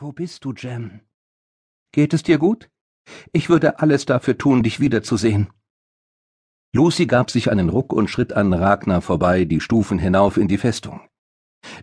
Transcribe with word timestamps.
Wo 0.00 0.12
bist 0.12 0.44
du, 0.44 0.52
Jem? 0.52 1.00
Geht 1.90 2.14
es 2.14 2.22
dir 2.22 2.38
gut? 2.38 2.70
Ich 3.32 3.48
würde 3.48 3.80
alles 3.80 4.06
dafür 4.06 4.38
tun, 4.38 4.62
dich 4.62 4.78
wiederzusehen. 4.78 5.48
Lucy 6.72 7.06
gab 7.06 7.32
sich 7.32 7.50
einen 7.50 7.68
Ruck 7.68 7.92
und 7.92 8.08
schritt 8.08 8.32
an 8.32 8.52
Ragnar 8.52 9.02
vorbei, 9.02 9.44
die 9.44 9.60
Stufen 9.60 9.98
hinauf 9.98 10.36
in 10.36 10.46
die 10.46 10.58
Festung. 10.58 11.00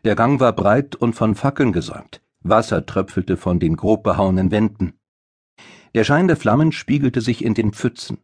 Der 0.06 0.16
Gang 0.16 0.40
war 0.40 0.54
breit 0.54 0.96
und 0.96 1.14
von 1.14 1.36
Fackeln 1.36 1.74
gesäumt. 1.74 2.22
Wasser 2.40 2.86
tröpfelte 2.86 3.36
von 3.36 3.60
den 3.60 3.76
grob 3.76 4.04
behauenen 4.04 4.50
Wänden. 4.50 4.94
Der 5.94 6.06
Schein 6.06 6.30
der 6.30 6.38
Flammen 6.38 6.72
spiegelte 6.72 7.20
sich 7.20 7.44
in 7.44 7.54
den 7.54 7.74
Pfützen. 7.74 8.20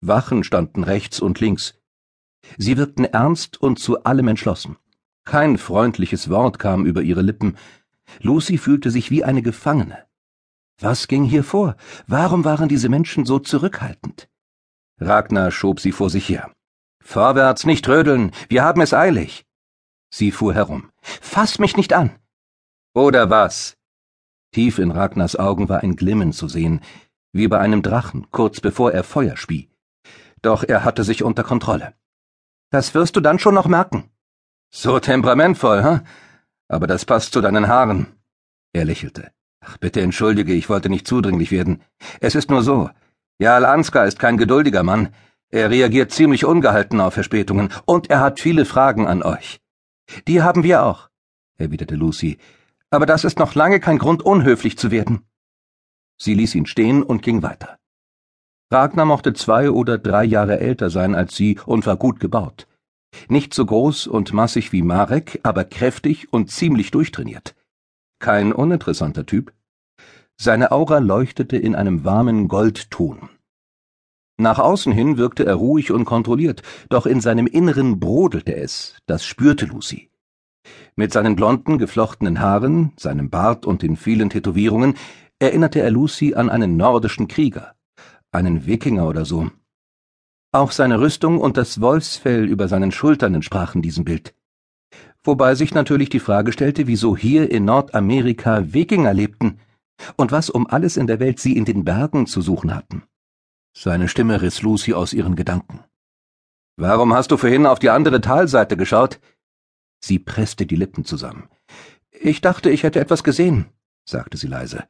Wachen 0.00 0.42
standen 0.42 0.84
rechts 0.84 1.20
und 1.20 1.40
links. 1.40 1.78
Sie 2.56 2.78
wirkten 2.78 3.04
ernst 3.04 3.60
und 3.60 3.78
zu 3.78 4.04
allem 4.04 4.28
entschlossen. 4.28 4.78
Kein 5.26 5.58
freundliches 5.58 6.30
Wort 6.30 6.58
kam 6.58 6.86
über 6.86 7.02
ihre 7.02 7.22
Lippen. 7.22 7.58
Lucy 8.20 8.58
fühlte 8.58 8.90
sich 8.90 9.10
wie 9.10 9.24
eine 9.24 9.42
Gefangene. 9.42 10.06
Was 10.80 11.08
ging 11.08 11.24
hier 11.24 11.44
vor? 11.44 11.76
Warum 12.06 12.44
waren 12.44 12.68
diese 12.68 12.88
Menschen 12.88 13.26
so 13.26 13.38
zurückhaltend? 13.38 14.28
Ragnar 15.00 15.50
schob 15.50 15.80
sie 15.80 15.92
vor 15.92 16.10
sich 16.10 16.28
her. 16.28 16.52
Vorwärts, 17.00 17.66
nicht 17.66 17.88
rödeln, 17.88 18.32
wir 18.48 18.64
haben 18.64 18.80
es 18.80 18.94
eilig. 18.94 19.44
Sie 20.10 20.30
fuhr 20.30 20.54
herum. 20.54 20.90
Fass 21.00 21.58
mich 21.58 21.76
nicht 21.76 21.92
an. 21.92 22.18
Oder 22.94 23.30
was? 23.30 23.76
Tief 24.52 24.78
in 24.78 24.92
Ragnars 24.92 25.36
Augen 25.36 25.68
war 25.68 25.82
ein 25.82 25.96
Glimmen 25.96 26.32
zu 26.32 26.48
sehen, 26.48 26.80
wie 27.32 27.48
bei 27.48 27.58
einem 27.58 27.82
Drachen, 27.82 28.30
kurz 28.30 28.60
bevor 28.60 28.92
er 28.92 29.02
Feuer 29.02 29.36
spie. 29.36 29.68
Doch 30.42 30.62
er 30.62 30.84
hatte 30.84 31.02
sich 31.02 31.24
unter 31.24 31.42
Kontrolle. 31.42 31.94
Das 32.70 32.94
wirst 32.94 33.16
du 33.16 33.20
dann 33.20 33.38
schon 33.38 33.54
noch 33.54 33.66
merken. 33.66 34.10
So 34.70 35.00
temperamentvoll, 35.00 35.82
hm? 35.82 36.00
Aber 36.74 36.88
das 36.88 37.04
passt 37.04 37.32
zu 37.32 37.40
deinen 37.40 37.68
Haaren. 37.68 38.08
Er 38.72 38.84
lächelte. 38.84 39.30
Ach, 39.60 39.76
bitte 39.76 40.00
entschuldige, 40.00 40.52
ich 40.54 40.68
wollte 40.68 40.90
nicht 40.90 41.06
zudringlich 41.06 41.52
werden. 41.52 41.82
Es 42.20 42.34
ist 42.34 42.50
nur 42.50 42.64
so. 42.64 42.90
Jarl 43.38 43.64
Ansgar 43.64 44.06
ist 44.08 44.18
kein 44.18 44.38
geduldiger 44.38 44.82
Mann. 44.82 45.10
Er 45.50 45.70
reagiert 45.70 46.10
ziemlich 46.10 46.44
ungehalten 46.44 47.00
auf 47.00 47.14
Verspätungen, 47.14 47.68
und 47.84 48.10
er 48.10 48.18
hat 48.18 48.40
viele 48.40 48.64
Fragen 48.64 49.06
an 49.06 49.22
euch. 49.22 49.60
Die 50.26 50.42
haben 50.42 50.64
wir 50.64 50.82
auch, 50.82 51.10
erwiderte 51.58 51.94
Lucy, 51.94 52.38
aber 52.90 53.06
das 53.06 53.22
ist 53.22 53.38
noch 53.38 53.54
lange 53.54 53.78
kein 53.78 53.98
Grund, 53.98 54.22
unhöflich 54.22 54.76
zu 54.76 54.90
werden. 54.90 55.20
Sie 56.16 56.34
ließ 56.34 56.56
ihn 56.56 56.66
stehen 56.66 57.04
und 57.04 57.22
ging 57.22 57.44
weiter. 57.44 57.78
Ragnar 58.72 59.06
mochte 59.06 59.32
zwei 59.32 59.70
oder 59.70 59.96
drei 59.96 60.24
Jahre 60.24 60.58
älter 60.58 60.90
sein 60.90 61.14
als 61.14 61.36
sie 61.36 61.56
und 61.66 61.86
war 61.86 61.96
gut 61.96 62.18
gebaut. 62.18 62.66
Nicht 63.28 63.54
so 63.54 63.66
groß 63.66 64.06
und 64.06 64.32
massig 64.32 64.72
wie 64.72 64.82
Marek, 64.82 65.40
aber 65.42 65.64
kräftig 65.64 66.32
und 66.32 66.50
ziemlich 66.50 66.90
durchtrainiert. 66.90 67.54
Kein 68.18 68.52
uninteressanter 68.52 69.26
Typ. 69.26 69.52
Seine 70.36 70.72
Aura 70.72 70.98
leuchtete 70.98 71.56
in 71.56 71.74
einem 71.74 72.04
warmen 72.04 72.48
Goldton. 72.48 73.28
Nach 74.36 74.58
außen 74.58 74.92
hin 74.92 75.16
wirkte 75.16 75.46
er 75.46 75.54
ruhig 75.54 75.92
und 75.92 76.04
kontrolliert, 76.04 76.62
doch 76.88 77.06
in 77.06 77.20
seinem 77.20 77.46
Inneren 77.46 78.00
brodelte 78.00 78.56
es, 78.56 78.96
das 79.06 79.24
spürte 79.24 79.66
Lucy. 79.66 80.10
Mit 80.96 81.12
seinen 81.12 81.36
blonden, 81.36 81.78
geflochtenen 81.78 82.40
Haaren, 82.40 82.92
seinem 82.96 83.30
Bart 83.30 83.64
und 83.64 83.82
den 83.82 83.96
vielen 83.96 84.30
Tätowierungen 84.30 84.94
erinnerte 85.38 85.80
er 85.80 85.90
Lucy 85.90 86.34
an 86.34 86.50
einen 86.50 86.76
nordischen 86.76 87.28
Krieger, 87.28 87.74
einen 88.32 88.66
Wikinger 88.66 89.06
oder 89.06 89.24
so. 89.24 89.50
Auch 90.54 90.70
seine 90.70 91.00
Rüstung 91.00 91.40
und 91.40 91.56
das 91.56 91.80
Wolfsfell 91.80 92.44
über 92.44 92.68
seinen 92.68 92.92
Schultern 92.92 93.34
entsprachen 93.34 93.82
diesem 93.82 94.04
Bild. 94.04 94.36
Wobei 95.24 95.56
sich 95.56 95.74
natürlich 95.74 96.10
die 96.10 96.20
Frage 96.20 96.52
stellte, 96.52 96.86
wieso 96.86 97.16
hier 97.16 97.50
in 97.50 97.64
Nordamerika 97.64 98.72
Wikinger 98.72 99.12
lebten 99.12 99.58
und 100.16 100.30
was 100.30 100.50
um 100.50 100.68
alles 100.68 100.96
in 100.96 101.08
der 101.08 101.18
Welt 101.18 101.40
sie 101.40 101.56
in 101.56 101.64
den 101.64 101.84
Bergen 101.84 102.28
zu 102.28 102.40
suchen 102.40 102.72
hatten. 102.72 103.02
Seine 103.76 104.06
Stimme 104.06 104.42
riss 104.42 104.62
Lucy 104.62 104.94
aus 104.94 105.12
ihren 105.12 105.34
Gedanken. 105.34 105.82
Warum 106.76 107.14
hast 107.14 107.32
du 107.32 107.36
vorhin 107.36 107.66
auf 107.66 107.80
die 107.80 107.90
andere 107.90 108.20
Talseite 108.20 108.76
geschaut? 108.76 109.18
Sie 110.04 110.20
presste 110.20 110.66
die 110.66 110.76
Lippen 110.76 111.04
zusammen. 111.04 111.48
Ich 112.12 112.42
dachte, 112.42 112.70
ich 112.70 112.84
hätte 112.84 113.00
etwas 113.00 113.24
gesehen, 113.24 113.66
sagte 114.08 114.36
sie 114.36 114.46
leise. 114.46 114.84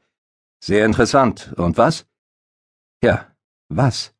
Sehr 0.63 0.85
interessant. 0.85 1.53
Und 1.57 1.79
was? 1.79 2.05
Ja, 3.01 3.35
was? 3.67 4.14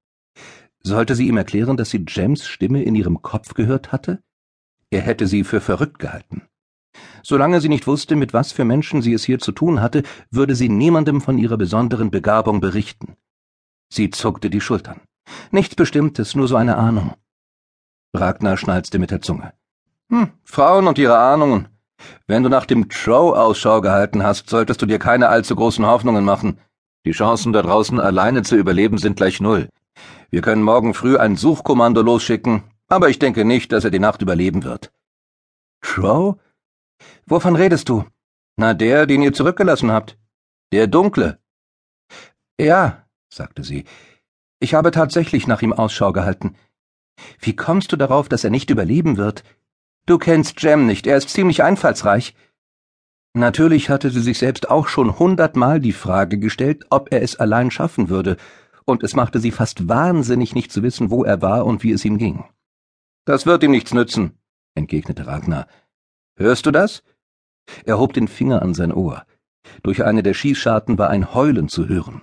Sollte 0.85 1.15
sie 1.15 1.27
ihm 1.27 1.37
erklären, 1.37 1.77
dass 1.77 1.89
sie 1.89 2.05
Jems 2.07 2.45
Stimme 2.45 2.83
in 2.83 2.93
ihrem 2.93 3.23
Kopf 3.23 3.55
gehört 3.55 3.91
hatte? 3.91 4.19
Er 4.91 5.01
hätte 5.01 5.25
sie 5.25 5.43
für 5.43 5.59
verrückt 5.59 5.97
gehalten. 5.97 6.43
Solange 7.23 7.59
sie 7.59 7.69
nicht 7.69 7.87
wusste, 7.87 8.15
mit 8.15 8.33
was 8.33 8.51
für 8.51 8.65
Menschen 8.65 9.01
sie 9.01 9.13
es 9.13 9.23
hier 9.23 9.39
zu 9.39 9.51
tun 9.51 9.81
hatte, 9.81 10.03
würde 10.29 10.53
sie 10.53 10.69
niemandem 10.69 11.21
von 11.21 11.39
ihrer 11.39 11.57
besonderen 11.57 12.11
Begabung 12.11 12.59
berichten. 12.61 13.15
Sie 13.91 14.11
zuckte 14.11 14.51
die 14.51 14.61
Schultern. 14.61 15.01
Nichts 15.49 15.73
Bestimmtes, 15.73 16.35
nur 16.35 16.47
so 16.47 16.55
eine 16.55 16.77
Ahnung. 16.77 17.15
Ragnar 18.13 18.55
schnalzte 18.55 18.99
mit 18.99 19.09
der 19.09 19.21
Zunge. 19.21 19.53
Hm, 20.11 20.29
Frauen 20.43 20.85
und 20.85 20.99
ihre 20.99 21.17
Ahnungen. 21.17 21.67
Wenn 22.27 22.43
du 22.43 22.49
nach 22.49 22.67
dem 22.67 22.89
Trow 22.89 23.35
Ausschau 23.35 23.81
gehalten 23.81 24.21
hast, 24.21 24.51
solltest 24.51 24.83
du 24.83 24.85
dir 24.85 24.99
keine 24.99 25.29
allzu 25.29 25.55
großen 25.55 25.87
Hoffnungen 25.87 26.23
machen. 26.23 26.59
Die 27.05 27.11
Chancen 27.11 27.53
da 27.53 27.63
draußen 27.63 27.99
alleine 27.99 28.43
zu 28.43 28.55
überleben 28.55 28.99
sind 28.99 29.17
gleich 29.17 29.41
null. 29.41 29.67
Wir 30.35 30.41
können 30.41 30.63
morgen 30.63 30.93
früh 30.93 31.15
ein 31.15 31.37
Suchkommando 31.37 32.01
losschicken, 32.01 32.63
aber 32.89 33.07
ich 33.07 33.19
denke 33.19 33.45
nicht, 33.45 33.71
dass 33.71 33.85
er 33.85 33.89
die 33.89 33.99
Nacht 33.99 34.21
überleben 34.21 34.65
wird. 34.65 34.91
Trow? 35.79 36.35
Wovon 37.25 37.55
redest 37.55 37.87
du? 37.87 38.03
Na, 38.57 38.73
der, 38.73 39.05
den 39.05 39.21
ihr 39.21 39.31
zurückgelassen 39.31 39.93
habt. 39.93 40.17
Der 40.73 40.87
Dunkle. 40.87 41.39
Ja, 42.59 43.05
sagte 43.29 43.63
sie. 43.63 43.85
Ich 44.59 44.73
habe 44.73 44.91
tatsächlich 44.91 45.47
nach 45.47 45.61
ihm 45.61 45.71
Ausschau 45.71 46.11
gehalten. 46.11 46.57
Wie 47.39 47.55
kommst 47.55 47.93
du 47.93 47.95
darauf, 47.95 48.27
dass 48.27 48.43
er 48.43 48.49
nicht 48.49 48.69
überleben 48.69 49.15
wird? 49.15 49.45
Du 50.05 50.17
kennst 50.17 50.61
Jem 50.61 50.85
nicht, 50.85 51.07
er 51.07 51.15
ist 51.15 51.29
ziemlich 51.29 51.63
einfallsreich. 51.63 52.35
Natürlich 53.33 53.89
hatte 53.89 54.09
sie 54.09 54.21
sich 54.21 54.39
selbst 54.39 54.69
auch 54.69 54.89
schon 54.89 55.17
hundertmal 55.17 55.79
die 55.79 55.93
Frage 55.93 56.39
gestellt, 56.39 56.87
ob 56.89 57.13
er 57.13 57.21
es 57.21 57.37
allein 57.37 57.71
schaffen 57.71 58.09
würde, 58.09 58.35
und 58.85 59.03
es 59.03 59.15
machte 59.15 59.39
sie 59.39 59.51
fast 59.51 59.87
wahnsinnig, 59.87 60.55
nicht 60.55 60.71
zu 60.71 60.83
wissen, 60.83 61.09
wo 61.09 61.23
er 61.23 61.41
war 61.41 61.65
und 61.65 61.83
wie 61.83 61.91
es 61.91 62.05
ihm 62.05 62.17
ging. 62.17 62.45
Das 63.25 63.45
wird 63.45 63.63
ihm 63.63 63.71
nichts 63.71 63.93
nützen, 63.93 64.37
entgegnete 64.75 65.27
Ragnar. 65.27 65.67
Hörst 66.35 66.65
du 66.65 66.71
das? 66.71 67.03
Er 67.85 67.97
hob 67.97 68.13
den 68.13 68.27
Finger 68.27 68.61
an 68.61 68.73
sein 68.73 68.91
Ohr. 68.91 69.25
Durch 69.83 70.03
eine 70.03 70.21
der 70.21 70.33
Schießscharten 70.33 70.97
war 70.97 71.09
ein 71.09 71.33
Heulen 71.33 71.67
zu 71.67 71.87
hören. 71.87 72.21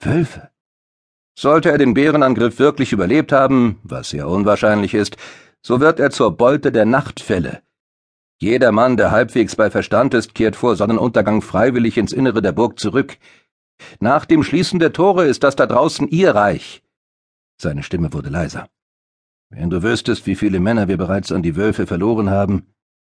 Wölfe. 0.00 0.50
Sollte 1.38 1.70
er 1.70 1.78
den 1.78 1.94
Bärenangriff 1.94 2.58
wirklich 2.58 2.92
überlebt 2.92 3.32
haben, 3.32 3.78
was 3.84 4.10
sehr 4.10 4.28
unwahrscheinlich 4.28 4.94
ist, 4.94 5.16
so 5.62 5.80
wird 5.80 6.00
er 6.00 6.10
zur 6.10 6.36
Beute 6.36 6.72
der 6.72 6.84
Nachtfälle. 6.84 7.62
Jeder 8.38 8.72
Mann, 8.72 8.96
der 8.96 9.12
halbwegs 9.12 9.54
bei 9.54 9.70
Verstand 9.70 10.14
ist, 10.14 10.34
kehrt 10.34 10.56
vor 10.56 10.74
Sonnenuntergang 10.74 11.42
freiwillig 11.42 11.96
ins 11.96 12.12
Innere 12.12 12.42
der 12.42 12.50
Burg 12.50 12.80
zurück. 12.80 13.16
Nach 14.00 14.24
dem 14.24 14.42
Schließen 14.42 14.78
der 14.78 14.92
Tore 14.92 15.26
ist 15.26 15.42
das 15.42 15.56
da 15.56 15.66
draußen 15.66 16.08
ihr 16.08 16.34
Reich. 16.34 16.82
Seine 17.60 17.82
Stimme 17.82 18.12
wurde 18.12 18.30
leiser. 18.30 18.68
Wenn 19.50 19.70
du 19.70 19.82
wüsstest, 19.82 20.26
wie 20.26 20.34
viele 20.34 20.60
Männer 20.60 20.88
wir 20.88 20.96
bereits 20.96 21.30
an 21.30 21.42
die 21.42 21.56
Wölfe 21.56 21.86
verloren 21.86 22.30
haben. 22.30 22.66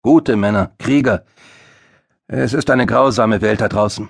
Gute 0.02 0.36
Männer, 0.36 0.74
Krieger. 0.78 1.24
Es 2.28 2.52
ist 2.52 2.70
eine 2.70 2.86
grausame 2.86 3.40
Welt 3.40 3.60
da 3.60 3.68
draußen. 3.68 4.08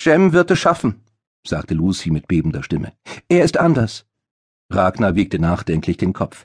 Jem 0.00 0.32
wird 0.32 0.50
es 0.50 0.58
schaffen, 0.58 1.02
sagte 1.46 1.74
Lucy 1.74 2.10
mit 2.10 2.28
bebender 2.28 2.62
Stimme. 2.62 2.92
Er 3.28 3.44
ist 3.44 3.58
anders. 3.58 4.06
Ragnar 4.70 5.14
wiegte 5.14 5.38
nachdenklich 5.38 5.96
den 5.96 6.12
Kopf. 6.12 6.44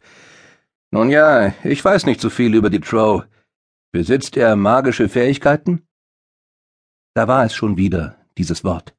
Nun 0.92 1.10
ja, 1.10 1.54
ich 1.64 1.84
weiß 1.84 2.06
nicht 2.06 2.22
so 2.22 2.30
viel 2.30 2.54
über 2.54 2.70
die 2.70 2.80
Trow. 2.80 3.26
Besitzt 3.92 4.38
er 4.38 4.56
magische 4.56 5.10
Fähigkeiten? 5.10 5.88
Da 7.16 7.28
war 7.28 7.46
es 7.46 7.54
schon 7.54 7.78
wieder, 7.78 8.18
dieses 8.38 8.64
Wort. 8.64 8.96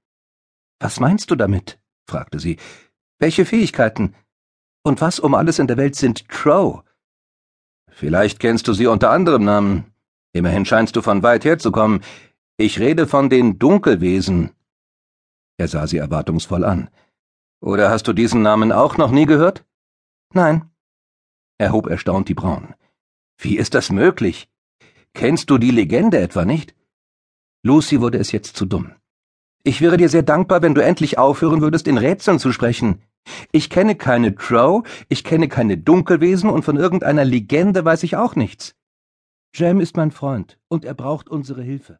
Was 0.81 1.01
meinst 1.01 1.31
du 1.31 1.37
damit? 1.37 1.79
fragte 2.09 2.39
sie. 2.39 2.59
Welche 3.19 3.45
Fähigkeiten? 3.45 4.15
Und 4.83 5.01
was 5.01 5.19
um 5.19 5.35
alles 5.35 5.59
in 5.59 5.67
der 5.67 5.77
Welt 5.77 5.97
sind 5.97 6.29
Trow? 6.29 6.83
Vielleicht 7.91 8.41
kennst 8.41 8.69
du 8.69 8.73
sie 8.73 8.87
unter 8.87 9.11
anderem 9.11 9.45
Namen. 9.45 9.93
Immerhin 10.33 10.65
scheinst 10.67 10.97
du 10.97 11.03
von 11.03 11.23
weit 11.23 11.45
her 11.45 11.59
zu 11.59 11.73
kommen. 11.73 12.03
Ich 12.57 12.81
rede 12.81 13.07
von 13.07 13.31
den 13.31 13.59
Dunkelwesen, 13.59 14.51
er 15.57 15.69
sah 15.69 15.87
sie 15.87 15.99
erwartungsvoll 15.99 16.65
an. 16.65 16.91
Oder 17.61 17.91
hast 17.91 18.09
du 18.09 18.13
diesen 18.13 18.43
Namen 18.43 18.73
auch 18.73 18.97
noch 18.97 19.11
nie 19.11 19.27
gehört? 19.27 19.65
Nein. 20.33 20.71
Er 21.59 21.73
hob 21.73 21.87
erstaunt 21.87 22.29
die 22.29 22.35
Brauen. 22.35 22.75
Wie 23.39 23.57
ist 23.57 23.75
das 23.75 23.91
möglich? 23.91 24.49
Kennst 25.15 25.51
du 25.51 25.59
die 25.59 25.71
Legende 25.71 26.19
etwa 26.19 26.45
nicht? 26.45 26.75
Lucy 27.63 28.01
wurde 28.01 28.19
es 28.19 28.33
jetzt 28.33 28.57
zu 28.57 28.67
dumm. 28.67 28.95
Ich 29.67 29.81
wäre 29.81 29.97
dir 29.97 30.11
sehr 30.11 30.23
dankbar, 30.23 30.61
wenn 30.61 30.75
du 30.75 30.83
endlich 30.83 31.17
aufhören 31.17 31.63
würdest, 31.63 31.89
in 31.89 31.97
Rätseln 31.97 32.39
zu 32.39 32.53
sprechen. 32.53 33.01
Ich 33.51 33.71
kenne 33.71 33.95
keine 33.97 34.35
Trow, 34.35 34.87
ich 35.09 35.25
kenne 35.25 35.49
keine 35.49 35.79
Dunkelwesen 35.79 36.51
und 36.51 36.67
von 36.67 36.77
irgendeiner 36.77 37.25
Legende 37.25 37.83
weiß 37.83 38.03
ich 38.03 38.15
auch 38.15 38.37
nichts. 38.37 38.75
Jam 39.55 39.81
ist 39.81 39.97
mein 39.97 40.11
Freund 40.11 40.59
und 40.69 40.85
er 40.85 40.93
braucht 40.93 41.31
unsere 41.31 41.63
Hilfe. 41.63 41.99